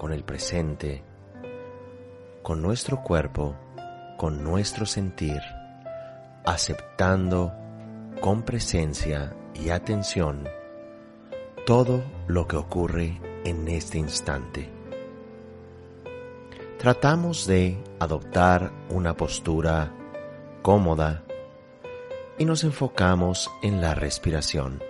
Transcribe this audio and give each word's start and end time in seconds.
con 0.00 0.14
el 0.14 0.24
presente, 0.24 1.04
con 2.42 2.62
nuestro 2.62 3.02
cuerpo, 3.02 3.54
con 4.16 4.42
nuestro 4.42 4.86
sentir, 4.86 5.42
aceptando 6.46 7.52
con 8.22 8.42
presencia 8.42 9.36
y 9.52 9.68
atención 9.68 10.48
todo 11.66 12.02
lo 12.28 12.48
que 12.48 12.56
ocurre 12.56 13.20
en 13.44 13.68
este 13.68 13.98
instante. 13.98 14.70
Tratamos 16.78 17.46
de 17.46 17.76
adoptar 17.98 18.72
una 18.88 19.14
postura 19.18 19.92
cómoda 20.62 21.24
y 22.38 22.46
nos 22.46 22.64
enfocamos 22.64 23.50
en 23.60 23.82
la 23.82 23.94
respiración. 23.94 24.82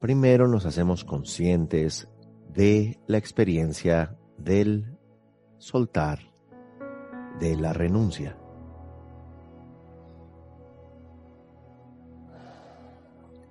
Primero 0.00 0.48
nos 0.48 0.66
hacemos 0.66 1.04
conscientes 1.04 2.08
de 2.58 2.98
la 3.06 3.18
experiencia 3.18 4.18
del 4.36 4.98
soltar, 5.58 6.18
de 7.38 7.54
la 7.54 7.72
renuncia. 7.72 8.36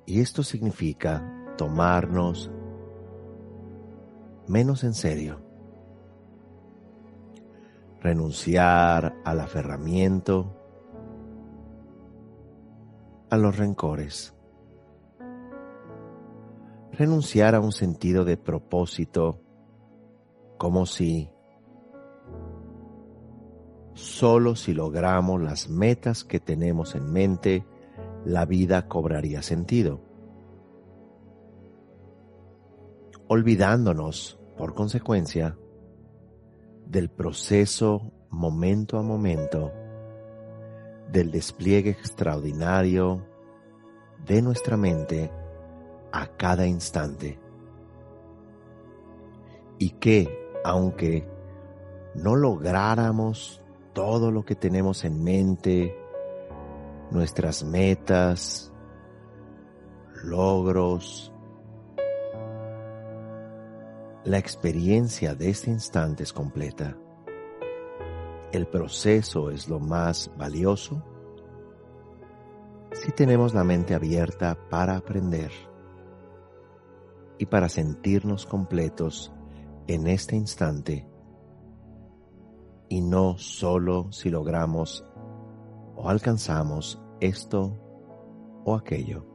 Y 0.06 0.20
esto 0.20 0.44
significa 0.44 1.24
tomarnos 1.58 2.52
menos 4.46 4.84
en 4.84 4.94
serio, 4.94 5.40
renunciar 8.02 9.16
al 9.24 9.40
aferramiento, 9.40 10.54
a 13.30 13.38
los 13.38 13.56
rencores 13.56 14.37
renunciar 16.98 17.54
a 17.54 17.60
un 17.60 17.72
sentido 17.72 18.26
de 18.26 18.38
propósito 18.38 19.40
como 20.58 20.88
si 20.88 21.30
solo 23.94 24.56
si 24.56 24.74
logramos 24.74 25.42
las 25.42 25.70
metas 25.70 26.24
que 26.24 26.40
tenemos 26.40 26.96
en 26.96 27.12
mente, 27.12 27.66
la 28.26 28.46
vida 28.46 28.88
cobraría 28.88 29.42
sentido. 29.44 30.02
Olvidándonos, 33.28 34.40
por 34.58 34.74
consecuencia, 34.74 35.58
del 36.86 37.10
proceso 37.10 38.12
momento 38.30 38.98
a 38.98 39.04
momento, 39.04 39.72
del 41.12 41.32
despliegue 41.32 41.92
extraordinario 41.92 43.26
de 44.26 44.42
nuestra 44.42 44.78
mente 44.78 45.32
a 46.12 46.28
cada 46.28 46.66
instante. 46.68 47.40
Y 49.80 49.92
que, 49.92 50.30
aunque 50.64 51.28
no 52.16 52.36
lográramos 52.36 53.62
todo 53.94 54.32
lo 54.32 54.44
que 54.44 54.56
tenemos 54.56 55.06
en 55.06 55.24
mente, 55.24 55.96
nuestras 57.12 57.64
metas, 57.64 58.72
logros, 60.24 61.32
la 64.24 64.38
experiencia 64.38 65.36
de 65.36 65.50
este 65.50 65.70
instante 65.70 66.24
es 66.24 66.34
completa. 66.34 66.98
El 68.52 68.68
proceso 68.68 69.52
es 69.52 69.70
lo 69.70 69.80
más 69.80 70.32
valioso 70.38 71.04
si 72.94 73.12
tenemos 73.12 73.54
la 73.54 73.64
mente 73.64 73.94
abierta 73.94 74.58
para 74.70 74.98
aprender 74.98 75.52
y 77.40 77.46
para 77.46 77.70
sentirnos 77.70 78.46
completos 78.46 79.32
en 79.88 80.08
este 80.08 80.36
instante 80.36 81.08
y 82.90 83.02
no 83.02 83.38
solo 83.38 84.12
si 84.12 84.30
logramos 84.30 85.06
o 85.96 86.10
alcanzamos 86.10 87.02
esto 87.20 87.78
o 88.64 88.76
aquello. 88.76 89.26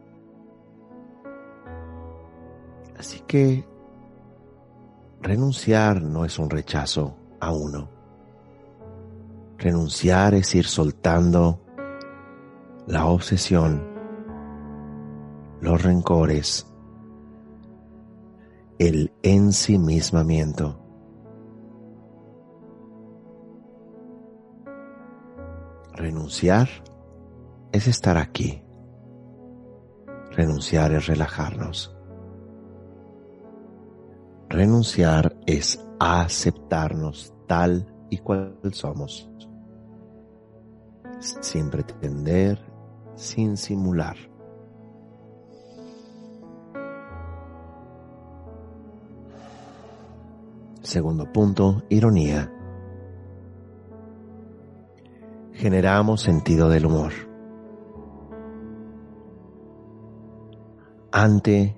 Así 2.99 3.21
que 3.27 3.67
renunciar 5.21 6.03
no 6.03 6.25
es 6.25 6.39
un 6.39 6.51
rechazo 6.51 7.17
a 7.41 7.53
uno. 7.53 7.89
Renunciar 9.59 10.35
es 10.35 10.55
ir 10.55 10.67
soltando 10.67 11.61
la 12.87 13.07
obsesión, 13.07 13.83
los 15.61 15.83
rencores, 15.83 16.72
el 18.83 19.13
ensimismamiento. 19.23 20.77
Renunciar 25.93 26.69
es 27.71 27.87
estar 27.87 28.19
aquí. 28.19 28.61
Renunciar 30.33 30.93
es 30.95 31.07
relajarnos. 31.07 31.97
Renunciar 34.49 35.37
es 35.47 35.81
aceptarnos 36.01 37.33
tal 37.47 37.87
y 38.11 38.19
cual 38.19 38.59
somos, 38.73 39.31
sin 41.21 41.71
pretender, 41.71 42.59
sin 43.15 43.57
simular. 43.57 44.32
Segundo 50.83 51.33
punto, 51.33 51.85
ironía. 51.89 52.53
Generamos 55.53 56.23
sentido 56.23 56.69
del 56.69 56.87
humor. 56.87 57.13
Ante 61.13 61.77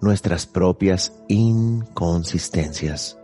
nuestras 0.00 0.46
propias 0.46 1.22
inconsistencias. 1.28 3.20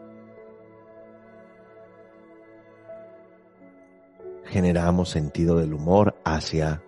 Generamos 4.44 5.08
sentido 5.08 5.56
del 5.58 5.74
humor 5.74 6.14
hacia 6.24 6.82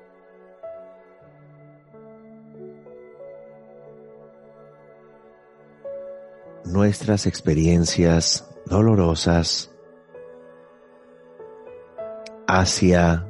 nuestras 6.65 7.27
experiencias 7.27 8.49
dolorosas 8.67 9.71
hacia 12.47 13.27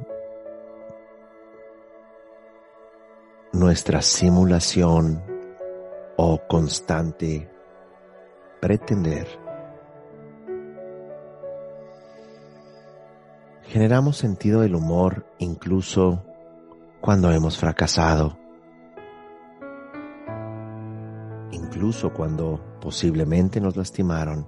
nuestra 3.51 4.01
simulación 4.01 5.23
o 6.17 6.41
constante 6.47 7.49
pretender. 8.61 9.27
Generamos 13.63 14.17
sentido 14.17 14.61
del 14.61 14.75
humor 14.75 15.25
incluso 15.39 16.23
cuando 17.01 17.31
hemos 17.31 17.57
fracasado, 17.57 18.37
incluso 21.75 22.13
cuando 22.13 22.77
posiblemente 22.79 23.59
nos 23.59 23.75
lastimaron. 23.75 24.47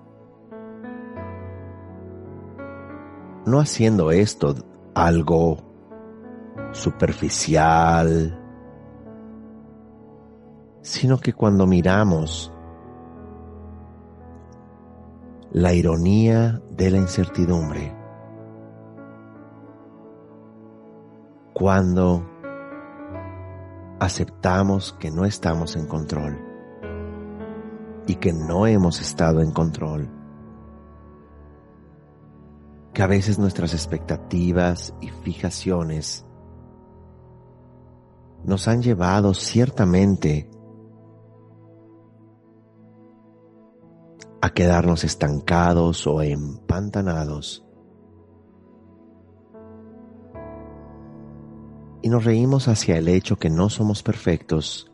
No 3.45 3.59
haciendo 3.59 4.11
esto 4.11 4.55
algo 4.95 5.57
superficial, 6.71 8.41
sino 10.81 11.17
que 11.17 11.33
cuando 11.33 11.67
miramos 11.67 12.53
la 15.51 15.73
ironía 15.73 16.61
de 16.71 16.91
la 16.91 16.97
incertidumbre, 16.97 17.93
cuando 21.53 22.25
aceptamos 23.99 24.93
que 24.93 25.11
no 25.11 25.25
estamos 25.25 25.75
en 25.75 25.87
control, 25.87 26.46
y 28.07 28.15
que 28.15 28.33
no 28.33 28.65
hemos 28.65 29.01
estado 29.01 29.41
en 29.41 29.51
control. 29.51 30.09
Que 32.93 33.03
a 33.03 33.07
veces 33.07 33.37
nuestras 33.37 33.73
expectativas 33.73 34.95
y 35.01 35.09
fijaciones 35.09 36.25
nos 38.43 38.67
han 38.67 38.81
llevado 38.81 39.33
ciertamente 39.33 40.49
a 44.41 44.49
quedarnos 44.51 45.03
estancados 45.03 46.07
o 46.07 46.21
empantanados. 46.21 47.65
Y 52.01 52.09
nos 52.09 52.23
reímos 52.23 52.69
hacia 52.69 52.97
el 52.97 53.09
hecho 53.09 53.37
que 53.37 53.49
no 53.49 53.69
somos 53.69 54.01
perfectos, 54.01 54.89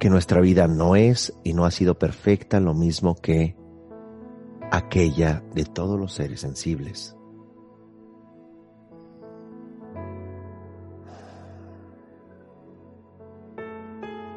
que 0.00 0.08
nuestra 0.08 0.40
vida 0.40 0.66
no 0.66 0.96
es 0.96 1.38
y 1.44 1.52
no 1.52 1.66
ha 1.66 1.70
sido 1.70 1.98
perfecta 1.98 2.58
lo 2.58 2.72
mismo 2.72 3.14
que 3.14 3.54
aquella 4.72 5.44
de 5.54 5.66
todos 5.66 6.00
los 6.00 6.14
seres 6.14 6.40
sensibles. 6.40 7.14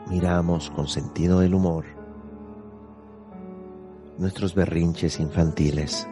Miramos 0.09 0.69
con 0.69 0.87
sentido 0.87 1.39
del 1.39 1.55
humor 1.55 1.85
nuestros 4.17 4.53
berrinches 4.53 5.19
infantiles, 5.19 6.07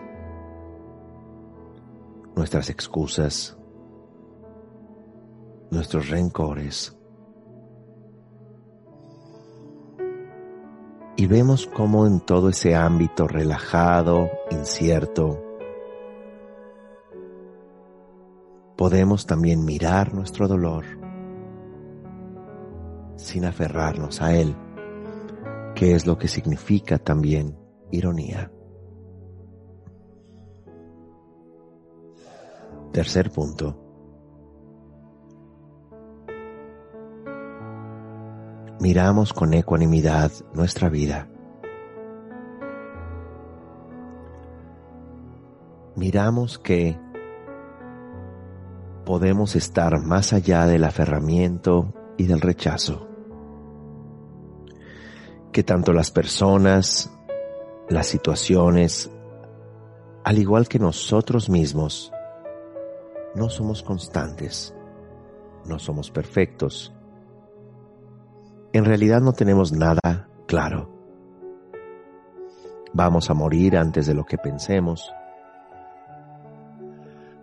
nuestras 2.36 2.70
excusas, 2.70 3.58
nuestros 5.70 6.10
rencores. 6.10 6.98
Y 11.22 11.28
vemos 11.28 11.68
cómo 11.68 12.08
en 12.08 12.20
todo 12.20 12.50
ese 12.50 12.74
ámbito 12.74 13.28
relajado, 13.28 14.32
incierto, 14.50 15.40
podemos 18.76 19.28
también 19.28 19.64
mirar 19.64 20.16
nuestro 20.16 20.48
dolor 20.48 20.84
sin 23.18 23.46
aferrarnos 23.46 24.20
a 24.20 24.34
él, 24.36 24.56
que 25.76 25.94
es 25.94 26.08
lo 26.08 26.18
que 26.18 26.28
significa 26.28 26.98
también 26.98 27.56
ironía. 27.92 28.52
Tercer 32.92 33.30
punto. 33.30 33.91
Miramos 38.82 39.32
con 39.32 39.54
ecuanimidad 39.54 40.32
nuestra 40.56 40.90
vida. 40.90 41.30
Miramos 45.96 46.58
que 46.58 46.98
podemos 49.06 49.56
estar 49.56 50.00
más 50.02 50.34
allá 50.34 50.66
del 50.66 50.84
aferramiento 50.84 51.94
y 52.18 52.26
del 52.26 52.42
rechazo. 52.42 53.08
Que 55.52 55.62
tanto 55.62 55.94
las 55.94 56.10
personas, 56.10 57.16
las 57.88 58.08
situaciones, 58.08 59.12
al 60.24 60.40
igual 60.40 60.68
que 60.68 60.80
nosotros 60.80 61.52
mismos, 61.52 62.12
no 63.36 63.48
somos 63.48 63.84
constantes, 63.84 64.74
no 65.66 65.78
somos 65.78 66.10
perfectos. 66.10 66.96
En 68.74 68.86
realidad 68.86 69.22
no 69.22 69.34
tenemos 69.34 69.74
nada 69.74 70.30
claro. 70.48 70.90
Vamos 72.94 73.30
a 73.30 73.34
morir 73.34 73.78
antes 73.78 74.08
de 74.08 74.14
lo 74.14 74.26
que 74.26 74.38
pensemos. 74.38 75.14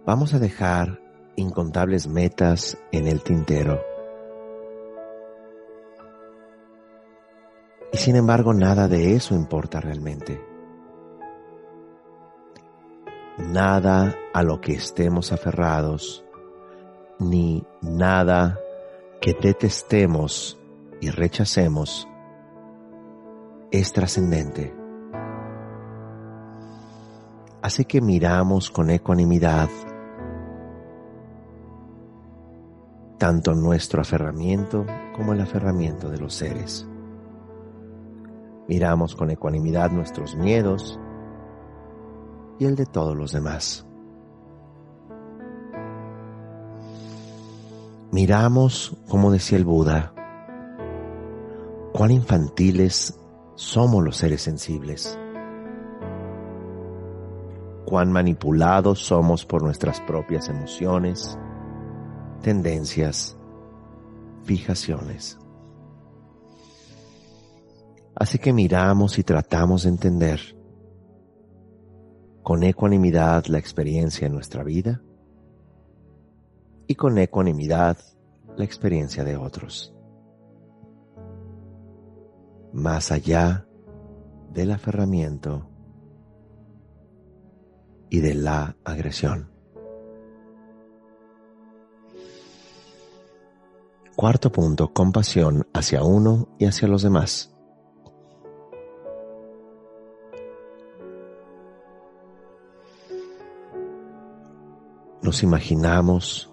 Vamos 0.07 0.33
a 0.33 0.39
dejar 0.39 1.01
incontables 1.37 2.07
metas 2.07 2.79
en 2.93 3.07
el 3.07 3.23
tintero. 3.23 3.79
Y 7.93 7.99
sin 7.99 8.17
embargo 8.17 8.55
nada 8.55 8.89
de 8.89 9.15
eso 9.15 9.35
importa 9.35 9.81
realmente. 9.81 10.41
Nada 13.39 14.17
a 14.33 14.43
lo 14.43 14.61
que 14.61 14.73
estemos 14.73 15.31
aferrados, 15.33 16.25
ni 17.19 17.65
nada 17.83 18.59
que 19.21 19.35
detestemos 19.35 20.58
y 21.01 21.11
rechacemos 21.11 22.09
es 23.71 23.93
trascendente. 23.93 24.75
Así 27.63 27.85
que 27.85 28.01
miramos 28.01 28.71
con 28.71 28.91
ecuanimidad 28.91 29.69
tanto 33.19 33.55
nuestro 33.55 34.01
aferramiento 34.01 34.87
como 35.15 35.33
el 35.33 35.41
aferramiento 35.41 36.09
de 36.09 36.19
los 36.19 36.35
seres. 36.35 36.87
Miramos 38.69 39.17
con 39.17 39.31
ecuanimidad 39.31 39.91
nuestros 39.91 40.37
miedos 40.37 41.01
y 42.59 42.65
el 42.65 42.77
de 42.77 42.87
todos 42.87 43.17
los 43.17 43.33
demás. 43.33 43.85
Miramos, 48.13 48.97
como 49.09 49.31
decía 49.31 49.59
el 49.59 49.65
Buda, 49.65 50.13
cuán 51.93 52.11
infantiles 52.11 53.19
somos 53.55 54.05
los 54.05 54.17
seres 54.17 54.43
sensibles, 54.43 55.19
cuán 57.85 58.13
manipulados 58.13 59.01
somos 59.01 59.45
por 59.45 59.63
nuestras 59.63 60.01
propias 60.03 60.49
emociones, 60.49 61.39
tendencias, 62.43 63.37
fijaciones. 64.45 65.39
Así 68.15 68.39
que 68.39 68.53
miramos 68.53 69.19
y 69.19 69.23
tratamos 69.23 69.85
de 69.85 69.91
entender 69.91 70.41
con 72.43 72.63
ecuanimidad 72.63 73.47
la 73.47 73.59
experiencia 73.59 74.27
en 74.27 74.33
nuestra 74.33 74.65
vida 74.65 75.03
y 76.87 76.95
con 76.95 77.19
ecuanimidad 77.19 77.99
la 78.57 78.65
experiencia 78.65 79.23
de 79.23 79.37
otros. 79.37 79.98
Más 82.79 83.11
allá 83.11 83.67
del 84.53 84.71
aferramiento 84.71 85.69
y 88.09 88.21
de 88.21 88.35
la 88.35 88.77
agresión. 88.85 89.51
Cuarto 94.17 94.51
punto, 94.51 94.93
compasión 94.93 95.67
hacia 95.75 96.03
uno 96.03 96.49
y 96.59 96.67
hacia 96.67 96.89
los 96.89 97.03
demás. 97.03 97.55
nos 105.29 105.43
imaginamos 105.43 106.51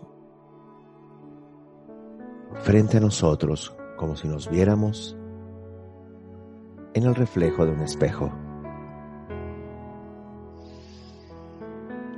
frente 2.63 2.97
a 2.97 2.99
nosotros 2.99 3.73
como 3.95 4.17
si 4.17 4.27
nos 4.27 4.49
viéramos 4.49 5.15
en 6.95 7.03
el 7.03 7.13
reflejo 7.13 7.65
de 7.65 7.73
un 7.73 7.81
espejo. 7.81 8.31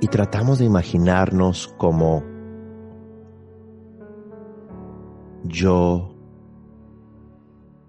Y 0.00 0.06
tratamos 0.06 0.60
de 0.60 0.64
imaginarnos 0.64 1.74
como 1.76 2.22
yo 5.42 6.14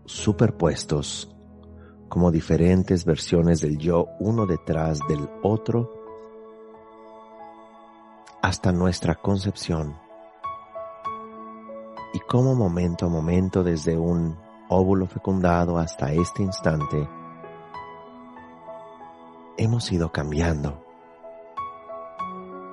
superpuestos, 0.05 1.35
como 2.09 2.31
diferentes 2.31 3.05
versiones 3.05 3.61
del 3.61 3.77
yo 3.77 4.07
uno 4.19 4.47
detrás 4.47 4.99
del 5.07 5.29
otro 5.43 5.93
hasta 8.41 8.71
nuestra 8.71 9.13
concepción 9.13 9.95
y 12.13 12.19
cómo 12.21 12.55
momento 12.55 13.05
a 13.05 13.09
momento 13.09 13.63
desde 13.63 13.95
un 13.95 14.48
óvulo 14.69 15.07
fecundado 15.07 15.77
hasta 15.77 16.13
este 16.13 16.43
instante 16.43 17.07
hemos 19.59 19.91
ido 19.91 20.11
cambiando. 20.11 20.85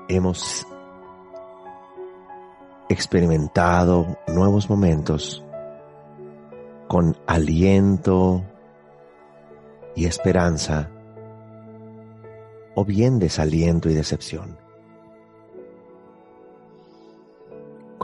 Hemos 0.08 0.64
experimentado 2.88 4.16
nuevos 4.28 4.70
momentos 4.70 5.44
con 6.86 7.16
aliento 7.26 8.44
y 9.96 10.06
esperanza 10.06 10.88
o 12.76 12.84
bien 12.84 13.18
desaliento 13.18 13.90
y 13.90 13.94
decepción. 13.94 14.65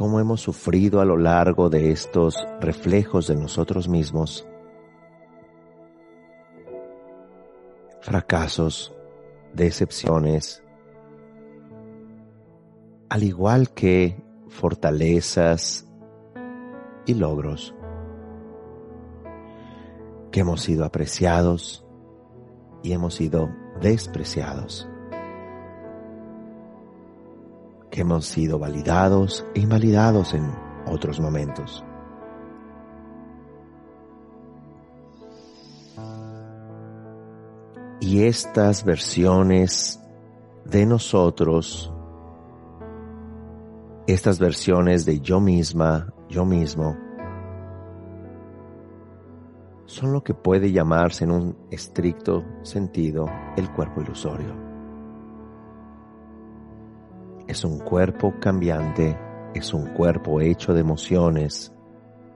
Cómo 0.02 0.18
hemos 0.18 0.40
sufrido 0.40 1.00
a 1.00 1.04
lo 1.04 1.16
largo 1.16 1.70
de 1.70 1.92
estos 1.92 2.34
reflejos 2.58 3.28
de 3.28 3.36
nosotros 3.36 3.86
mismos. 3.86 4.44
Fracasos, 8.00 8.92
decepciones, 9.54 10.60
al 13.10 13.22
igual 13.22 13.70
que 13.70 14.20
fortalezas 14.48 15.88
y 17.06 17.14
logros, 17.14 17.72
que 20.32 20.40
hemos 20.40 20.62
sido 20.62 20.84
apreciados 20.84 21.86
y 22.82 22.90
hemos 22.90 23.14
sido 23.14 23.50
despreciados, 23.80 24.88
que 27.92 28.00
hemos 28.00 28.24
sido 28.24 28.58
validados 28.58 29.46
e 29.54 29.60
invalidados 29.60 30.32
en 30.32 30.50
otros 30.86 31.20
momentos. 31.20 31.84
Y 38.00 38.24
estas 38.24 38.82
versiones 38.82 40.00
de 40.64 40.86
nosotros, 40.86 41.92
estas 44.06 44.38
versiones 44.38 45.04
de 45.04 45.20
yo 45.20 45.38
misma, 45.38 46.14
yo 46.30 46.46
mismo, 46.46 46.96
son 49.84 50.14
lo 50.14 50.24
que 50.24 50.32
puede 50.32 50.72
llamarse 50.72 51.24
en 51.24 51.30
un 51.30 51.58
estricto 51.70 52.42
sentido 52.62 53.26
el 53.58 53.70
cuerpo 53.70 54.00
ilusorio. 54.00 54.71
Es 57.52 57.64
un 57.64 57.80
cuerpo 57.80 58.32
cambiante, 58.40 59.14
es 59.52 59.74
un 59.74 59.92
cuerpo 59.92 60.40
hecho 60.40 60.72
de 60.72 60.80
emociones 60.80 61.70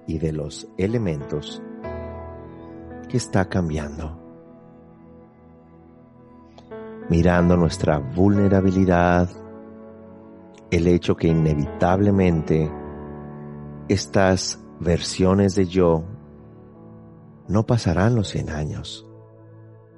y 0.06 0.18
de 0.18 0.30
los 0.30 0.68
elementos 0.76 1.62
que 3.08 3.16
está 3.16 3.46
cambiando. 3.48 4.20
Mirando 7.08 7.56
nuestra 7.56 7.98
vulnerabilidad, 7.98 9.30
el 10.70 10.86
hecho 10.86 11.16
que 11.16 11.28
inevitablemente 11.28 12.70
estas 13.88 14.62
versiones 14.80 15.54
de 15.54 15.64
yo 15.64 16.04
no 17.48 17.64
pasarán 17.64 18.16
los 18.16 18.28
100 18.28 18.50
años 18.50 19.08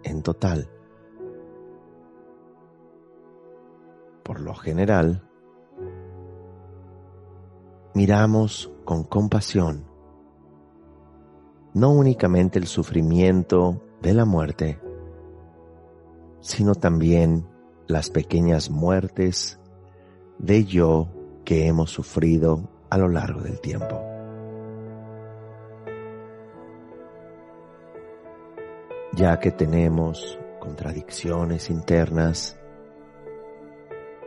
en 0.05 0.23
total. 0.23 0.71
Por 4.29 4.41
lo 4.41 4.55
general, 4.55 5.23
miramos 7.95 8.71
con 8.85 9.05
compasión 9.05 9.87
no 11.73 11.93
únicamente 11.93 12.59
el 12.59 12.67
sufrimiento 12.67 13.83
de 14.03 14.13
la 14.13 14.27
muerte, 14.27 14.79
sino 16.41 16.75
también 16.75 17.47
las 17.87 18.11
pequeñas 18.11 18.69
muertes 18.69 19.59
de 20.39 20.67
yo 20.67 21.09
que 21.47 21.67
hemos 21.67 21.91
sufrido 21.91 22.69
a 22.91 22.99
lo 22.99 23.09
largo 23.09 23.41
del 23.41 23.61
tiempo. 23.61 23.99
ya 29.15 29.41
que 29.41 29.51
tenemos 29.51 30.39
contradicciones 30.61 31.71
internas, 31.71 32.58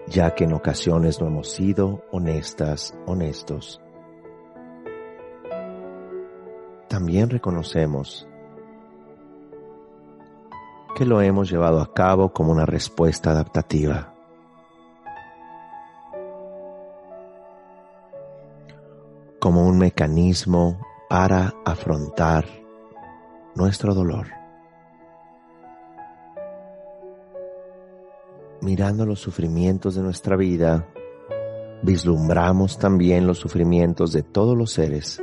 ya 0.07 0.33
que 0.35 0.43
en 0.45 0.53
ocasiones 0.53 1.21
no 1.21 1.27
hemos 1.27 1.49
sido 1.51 2.03
honestas, 2.11 2.97
honestos. 3.05 3.81
También 6.87 7.29
reconocemos 7.29 8.27
que 10.95 11.05
lo 11.05 11.21
hemos 11.21 11.49
llevado 11.49 11.81
a 11.81 11.93
cabo 11.93 12.33
como 12.33 12.51
una 12.51 12.65
respuesta 12.65 13.31
adaptativa. 13.31 14.11
como 19.41 19.67
un 19.67 19.79
mecanismo 19.79 20.79
para 21.09 21.55
afrontar 21.65 22.45
nuestro 23.55 23.95
dolor. 23.95 24.40
Mirando 28.61 29.05
los 29.05 29.19
sufrimientos 29.19 29.95
de 29.95 30.03
nuestra 30.03 30.35
vida, 30.35 30.87
vislumbramos 31.81 32.77
también 32.77 33.25
los 33.25 33.39
sufrimientos 33.39 34.13
de 34.13 34.21
todos 34.21 34.55
los 34.55 34.71
seres, 34.71 35.21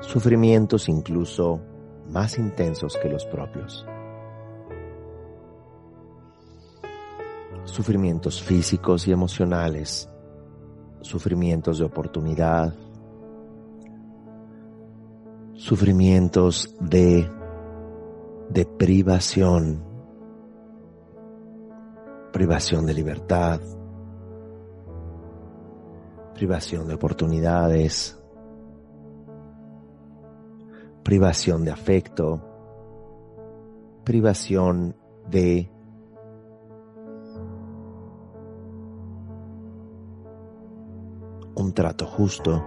sufrimientos 0.00 0.88
incluso 0.88 1.60
más 2.10 2.38
intensos 2.38 2.98
que 3.02 3.08
los 3.08 3.24
propios. 3.26 3.86
Sufrimientos 7.64 8.42
físicos 8.42 9.08
y 9.08 9.12
emocionales, 9.12 10.08
sufrimientos 11.00 11.78
de 11.78 11.86
oportunidad, 11.86 12.74
sufrimientos 15.54 16.76
de, 16.78 17.28
de 18.50 18.66
privación 18.66 19.93
privación 22.34 22.84
de 22.84 22.94
libertad, 22.94 23.60
privación 26.34 26.88
de 26.88 26.94
oportunidades, 26.94 28.20
privación 31.04 31.64
de 31.64 31.70
afecto, 31.70 32.42
privación 34.02 34.96
de 35.30 35.70
un 41.54 41.72
trato 41.72 42.04
justo. 42.04 42.64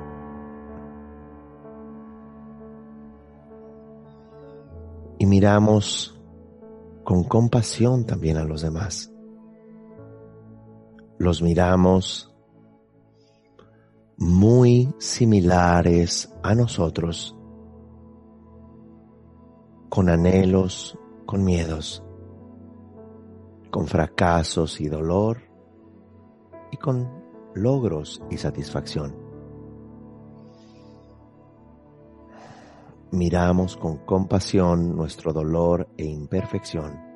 Y 5.19 5.25
miramos 5.25 6.17
con 7.03 7.25
compasión 7.25 8.05
también 8.05 8.37
a 8.37 8.45
los 8.45 8.61
demás 8.61 9.11
los 11.19 11.41
miramos 11.41 12.33
muy 14.17 14.93
similares 14.99 16.31
a 16.43 16.53
nosotros, 16.55 17.35
con 19.89 20.09
anhelos, 20.09 20.97
con 21.25 21.43
miedos, 21.43 22.03
con 23.71 23.87
fracasos 23.87 24.79
y 24.81 24.87
dolor 24.87 25.41
y 26.71 26.77
con 26.77 27.09
logros 27.55 28.21
y 28.29 28.37
satisfacción. 28.37 29.15
Miramos 33.11 33.77
con 33.77 33.97
compasión 33.97 34.95
nuestro 34.95 35.31
dolor 35.31 35.87
e 35.97 36.05
imperfección 36.05 37.06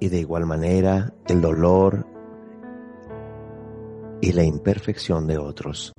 y 0.00 0.08
de 0.08 0.18
igual 0.18 0.46
manera 0.46 1.12
el 1.28 1.40
dolor 1.42 2.06
y 4.22 4.32
la 4.32 4.42
imperfección 4.42 5.26
de 5.26 5.38
otros. 5.38 5.92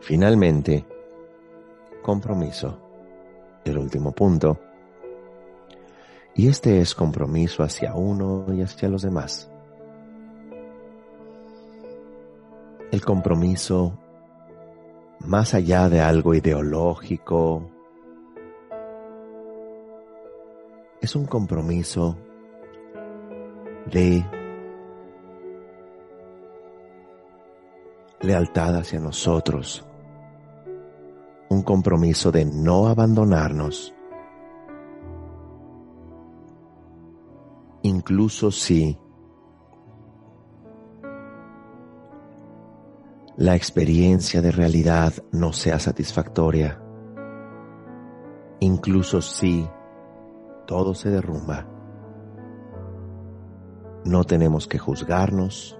Finalmente, 0.00 0.84
compromiso, 2.02 2.78
el 3.64 3.78
último 3.78 4.12
punto. 4.12 4.60
Y 6.34 6.48
este 6.48 6.80
es 6.80 6.94
compromiso 6.94 7.62
hacia 7.62 7.94
uno 7.94 8.44
y 8.52 8.60
hacia 8.60 8.90
los 8.90 9.00
demás. 9.00 9.50
El 12.94 13.04
compromiso 13.04 13.98
más 15.18 15.52
allá 15.52 15.88
de 15.88 16.00
algo 16.00 16.32
ideológico. 16.32 17.68
Es 21.00 21.16
un 21.16 21.26
compromiso 21.26 22.16
de 23.90 24.24
lealtad 28.20 28.76
hacia 28.76 29.00
nosotros, 29.00 29.84
un 31.48 31.62
compromiso 31.62 32.30
de 32.30 32.44
no 32.44 32.86
abandonarnos, 32.86 33.92
incluso 37.82 38.52
si 38.52 38.96
la 43.36 43.56
experiencia 43.56 44.40
de 44.40 44.52
realidad 44.52 45.12
no 45.32 45.52
sea 45.52 45.80
satisfactoria, 45.80 46.80
incluso 48.60 49.20
si 49.20 49.68
todo 50.66 50.94
se 50.94 51.10
derrumba. 51.10 51.66
No 54.04 54.22
tenemos 54.24 54.68
que 54.68 54.78
juzgarnos, 54.78 55.78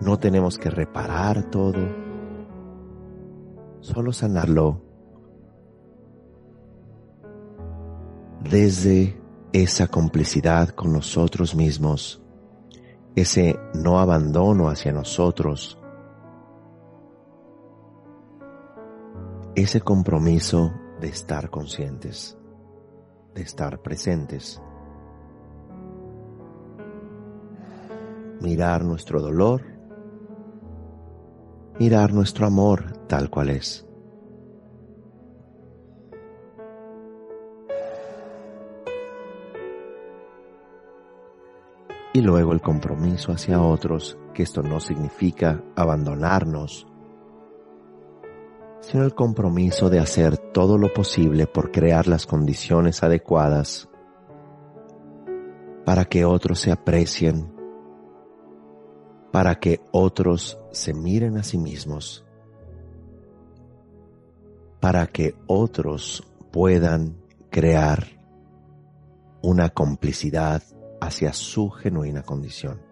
no 0.00 0.18
tenemos 0.18 0.56
que 0.56 0.70
reparar 0.70 1.50
todo, 1.50 1.78
solo 3.80 4.12
sanarlo 4.12 4.80
desde 8.48 9.20
esa 9.52 9.88
complicidad 9.88 10.70
con 10.70 10.92
nosotros 10.92 11.54
mismos, 11.54 12.22
ese 13.14 13.58
no 13.74 13.98
abandono 13.98 14.70
hacia 14.70 14.92
nosotros, 14.92 15.79
ese 19.54 19.80
compromiso 19.80 20.72
de 21.00 21.08
estar 21.08 21.50
conscientes, 21.50 22.38
de 23.34 23.42
estar 23.42 23.80
presentes, 23.82 24.62
mirar 28.40 28.84
nuestro 28.84 29.20
dolor, 29.20 29.62
mirar 31.78 32.12
nuestro 32.12 32.46
amor 32.46 33.06
tal 33.06 33.30
cual 33.30 33.50
es. 33.50 33.86
y 42.12 42.22
luego 42.22 42.52
el 42.52 42.60
compromiso 42.60 43.32
hacia 43.32 43.62
otros, 43.62 44.18
que 44.34 44.42
esto 44.42 44.62
no 44.62 44.80
significa 44.80 45.62
abandonarnos, 45.76 46.86
sino 48.80 49.04
el 49.04 49.14
compromiso 49.14 49.90
de 49.90 50.00
hacer 50.00 50.36
todo 50.38 50.78
lo 50.78 50.92
posible 50.92 51.46
por 51.46 51.70
crear 51.70 52.06
las 52.06 52.26
condiciones 52.26 53.02
adecuadas 53.02 53.88
para 55.84 56.04
que 56.04 56.24
otros 56.24 56.60
se 56.60 56.72
aprecien, 56.72 57.52
para 59.32 59.58
que 59.58 59.80
otros 59.92 60.58
se 60.70 60.94
miren 60.94 61.36
a 61.36 61.42
sí 61.42 61.58
mismos, 61.58 62.24
para 64.80 65.06
que 65.06 65.34
otros 65.46 66.26
puedan 66.50 67.16
crear 67.50 68.06
una 69.42 69.70
complicidad 69.70 70.62
hacia 71.00 71.32
su 71.32 71.70
genuina 71.70 72.22
condición. 72.22 72.89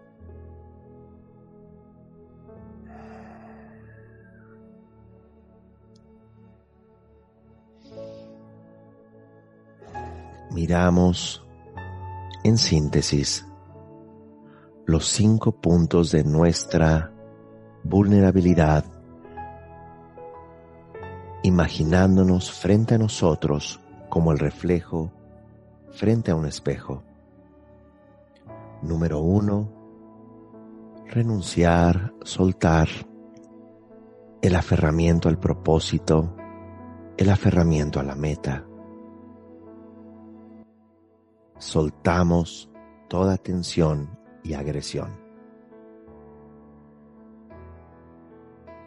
Miramos 10.51 11.45
en 12.43 12.57
síntesis 12.57 13.45
los 14.85 15.05
cinco 15.05 15.51
puntos 15.51 16.11
de 16.11 16.23
nuestra 16.23 17.11
vulnerabilidad, 17.83 18.85
imaginándonos 21.43 22.51
frente 22.51 22.95
a 22.95 22.97
nosotros 22.97 23.79
como 24.09 24.31
el 24.31 24.39
reflejo 24.39 25.11
frente 25.91 26.31
a 26.31 26.35
un 26.35 26.47
espejo. 26.47 27.03
Número 28.81 29.19
uno, 29.19 29.69
renunciar, 31.05 32.13
soltar 32.23 32.87
el 34.41 34.55
aferramiento 34.55 35.29
al 35.29 35.37
propósito, 35.37 36.35
el 37.17 37.29
aferramiento 37.29 37.99
a 37.99 38.03
la 38.03 38.15
meta. 38.15 38.65
Soltamos 41.59 42.69
toda 43.07 43.37
tensión 43.37 44.17
y 44.43 44.53
agresión. 44.53 45.19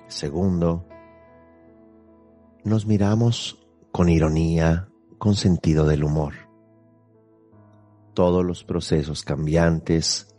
Segundo, 0.08 0.86
nos 2.64 2.86
miramos 2.86 3.64
con 3.92 4.08
ironía, 4.08 4.88
con 5.18 5.34
sentido 5.34 5.86
del 5.86 6.04
humor 6.04 6.34
todos 8.14 8.44
los 8.44 8.64
procesos 8.64 9.22
cambiantes, 9.22 10.34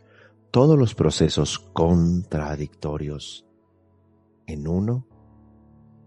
todos 0.50 0.78
los 0.78 0.94
procesos 0.94 1.58
contradictorios 1.58 3.46
en 4.46 4.68
uno 4.68 5.06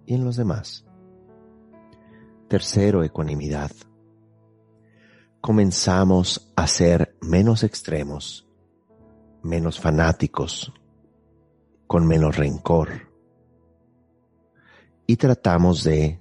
y 0.05 0.13
en 0.15 0.23
los 0.23 0.37
demás. 0.37 0.85
Tercero, 2.47 3.03
ecuanimidad. 3.03 3.71
Comenzamos 5.47 6.51
a 6.57 6.67
ser 6.67 7.15
menos 7.21 7.63
extremos, 7.63 8.45
menos 9.43 9.79
fanáticos, 9.79 10.73
con 11.87 12.05
menos 12.05 12.35
rencor. 12.35 13.09
Y 15.05 15.15
tratamos 15.15 15.85
de 15.85 16.19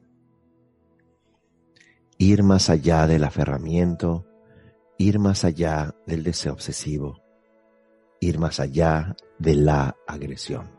ir 2.19 2.45
más 2.45 2.71
allá 2.71 3.09
del 3.09 3.25
aferramiento, 3.25 4.29
ir 4.97 5.19
más 5.19 5.45
allá 5.45 5.93
del 6.07 6.23
deseo 6.23 6.53
obsesivo, 6.53 7.21
ir 8.21 8.39
más 8.39 8.61
allá 8.61 9.17
de 9.41 9.57
la 9.57 9.97
agresión. 10.07 10.71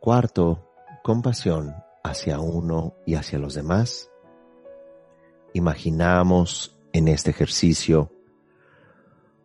Cuarto, 0.00 0.70
compasión 1.04 1.74
hacia 2.02 2.40
uno 2.40 2.94
y 3.04 3.16
hacia 3.16 3.38
los 3.38 3.52
demás. 3.52 4.10
Imaginamos 5.52 6.78
en 6.92 7.08
este 7.08 7.30
ejercicio 7.30 8.12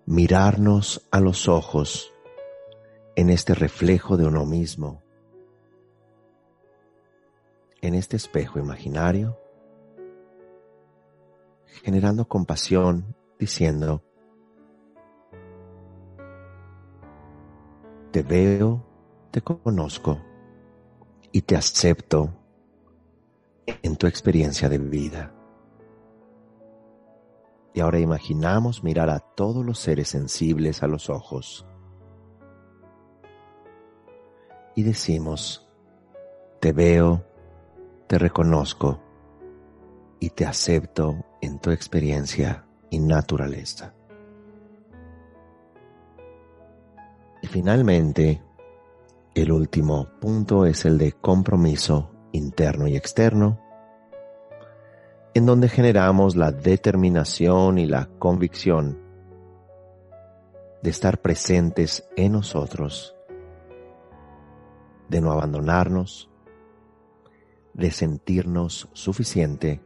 mirarnos 0.06 1.08
a 1.12 1.20
los 1.20 1.48
ojos 1.48 2.14
en 3.16 3.30
este 3.30 3.56
reflejo 3.56 4.18
de 4.18 4.26
uno 4.26 4.46
mismo, 4.46 5.02
en 7.82 7.96
este 7.96 8.18
espejo 8.18 8.60
imaginario 8.60 9.38
generando 11.82 12.26
compasión, 12.28 13.16
diciendo, 13.40 14.02
te 18.12 18.22
veo, 18.22 18.86
te 19.32 19.42
conozco 19.42 20.20
y 21.32 21.42
te 21.42 21.56
acepto 21.56 22.30
en 23.66 23.96
tu 23.96 24.08
experiencia 24.08 24.70
de 24.70 24.78
vida. 24.78 25.34
Y 27.74 27.80
ahora 27.80 28.00
imaginamos 28.00 28.84
mirar 28.84 29.10
a 29.10 29.20
todos 29.20 29.66
los 29.66 29.80
seres 29.80 30.10
sensibles 30.10 30.84
a 30.84 30.88
los 30.88 31.10
ojos. 31.10 31.66
Y 34.76 34.84
decimos, 34.84 35.68
te 36.60 36.72
veo, 36.72 37.24
te 38.08 38.18
reconozco 38.18 39.00
y 40.20 40.30
te 40.30 40.46
acepto 40.46 41.24
en 41.42 41.60
tu 41.60 41.72
experiencia 41.72 42.66
y 42.90 43.00
naturaleza. 43.00 43.94
Y 47.42 47.48
finalmente, 47.48 48.42
el 49.36 49.52
último 49.52 50.08
punto 50.22 50.66
es 50.66 50.86
el 50.86 50.98
de 50.98 51.12
compromiso 51.12 52.12
interno 52.32 52.88
y 52.88 52.96
externo, 52.96 53.60
en 55.36 55.46
donde 55.46 55.68
generamos 55.68 56.36
la 56.36 56.52
determinación 56.52 57.80
y 57.80 57.88
la 57.88 58.08
convicción 58.20 59.00
de 60.84 60.90
estar 60.90 61.22
presentes 61.22 62.08
en 62.16 62.34
nosotros, 62.34 63.16
de 65.10 65.22
no 65.22 65.32
abandonarnos, 65.32 66.30
de 67.74 67.90
sentirnos 67.90 68.90
suficiente. 68.94 69.82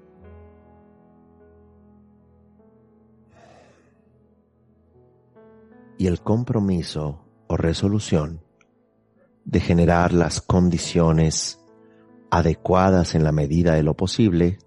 Y 5.98 6.08
el 6.08 6.22
compromiso 6.22 7.22
o 7.48 7.56
resolución 7.56 8.42
de 9.46 9.62
generar 9.62 10.12
las 10.12 10.42
condiciones 10.42 11.60
adecuadas 12.30 13.16
en 13.16 13.24
la 13.24 13.32
medida 13.32 13.76
de 13.76 13.84
lo 13.84 13.94
posible 13.94 14.60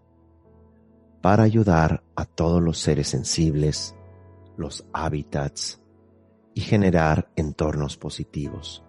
para 1.20 1.42
ayudar 1.42 2.02
a 2.14 2.24
todos 2.24 2.62
los 2.62 2.78
seres 2.78 3.08
sensibles, 3.08 3.94
los 4.56 4.86
hábitats 4.92 5.80
y 6.54 6.62
generar 6.62 7.30
entornos 7.36 7.96
positivos. 7.96 8.84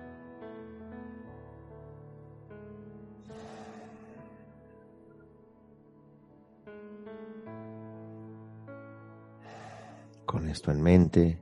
Con 10.26 10.48
esto 10.48 10.72
en 10.72 10.82
mente, 10.82 11.41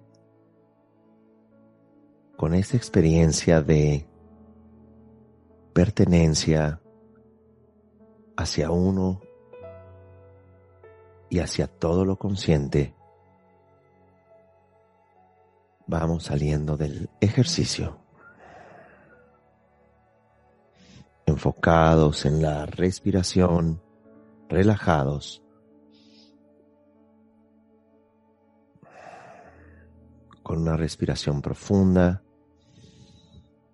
con 2.35 2.55
esta 2.55 2.75
experiencia 2.75 3.61
de 3.61 4.07
pertenencia 5.73 6.81
hacia 8.35 8.71
uno 8.71 9.21
y 11.29 11.39
hacia 11.39 11.67
todo 11.67 12.05
lo 12.05 12.17
consciente, 12.17 12.95
vamos 15.89 16.25
saliendo 16.25 16.77
del 16.77 17.09
ejercicio. 17.19 17.97
Enfocados 21.25 22.25
en 22.25 22.41
la 22.41 22.65
respiración, 22.65 23.81
relajados. 24.47 25.43
Con 30.43 30.61
una 30.61 30.75
respiración 30.77 31.41
profunda. 31.41 32.23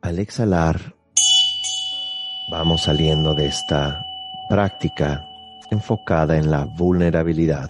Al 0.02 0.20
exhalar, 0.20 0.96
vamos 2.52 2.84
saliendo 2.84 3.34
de 3.34 3.48
esta 3.48 4.06
práctica 4.50 5.26
enfocada 5.72 6.38
en 6.38 6.52
la 6.52 6.66
vulnerabilidad. 6.66 7.70